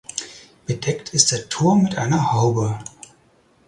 [0.65, 2.79] Bedeckt ist der Turm mit einer Haube.